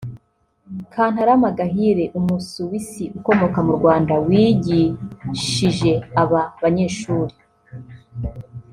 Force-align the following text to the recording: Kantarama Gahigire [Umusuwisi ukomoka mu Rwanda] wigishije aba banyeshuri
Kantarama 0.93 1.49
Gahigire 1.57 2.05
[Umusuwisi 2.19 3.03
ukomoka 3.17 3.57
mu 3.67 3.73
Rwanda] 3.79 4.13
wigishije 4.27 5.93
aba 6.21 6.41
banyeshuri 6.61 7.35